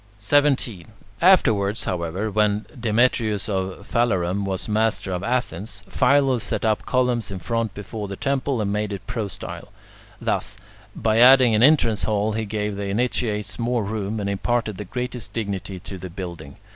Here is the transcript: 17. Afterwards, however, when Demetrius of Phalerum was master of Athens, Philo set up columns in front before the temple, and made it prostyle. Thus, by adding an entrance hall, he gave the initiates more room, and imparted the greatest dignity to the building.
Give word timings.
17. 0.17 0.87
Afterwards, 1.21 1.83
however, 1.83 2.31
when 2.31 2.65
Demetrius 2.79 3.47
of 3.47 3.85
Phalerum 3.87 4.45
was 4.45 4.67
master 4.67 5.11
of 5.13 5.21
Athens, 5.21 5.83
Philo 5.87 6.39
set 6.39 6.65
up 6.65 6.87
columns 6.87 7.29
in 7.29 7.37
front 7.37 7.75
before 7.75 8.07
the 8.07 8.15
temple, 8.15 8.61
and 8.61 8.73
made 8.73 8.91
it 8.91 9.05
prostyle. 9.05 9.67
Thus, 10.19 10.57
by 10.95 11.19
adding 11.19 11.53
an 11.53 11.61
entrance 11.61 12.05
hall, 12.05 12.31
he 12.31 12.45
gave 12.45 12.77
the 12.77 12.85
initiates 12.87 13.59
more 13.59 13.83
room, 13.83 14.19
and 14.19 14.27
imparted 14.27 14.77
the 14.77 14.85
greatest 14.85 15.33
dignity 15.33 15.79
to 15.81 15.99
the 15.99 16.09
building. 16.09 16.55